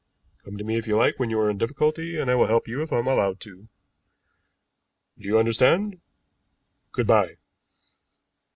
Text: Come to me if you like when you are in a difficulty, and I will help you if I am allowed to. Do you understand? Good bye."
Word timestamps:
Come 0.43 0.57
to 0.57 0.63
me 0.63 0.77
if 0.79 0.87
you 0.87 0.95
like 0.95 1.19
when 1.19 1.29
you 1.29 1.37
are 1.41 1.47
in 1.51 1.57
a 1.57 1.59
difficulty, 1.59 2.17
and 2.17 2.27
I 2.27 2.33
will 2.33 2.47
help 2.47 2.67
you 2.67 2.81
if 2.81 2.91
I 2.91 2.97
am 2.97 3.05
allowed 3.05 3.39
to. 3.41 3.67
Do 5.19 5.27
you 5.27 5.37
understand? 5.37 6.01
Good 6.91 7.05
bye." 7.05 7.35